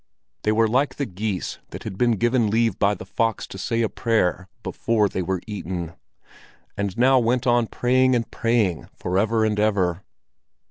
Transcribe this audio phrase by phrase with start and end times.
[0.41, 3.83] They were like the geese that had been given leave by the fox to say
[3.83, 5.93] a prayer before they were eaten,
[6.75, 10.01] and now went on praying and praying forever and ever.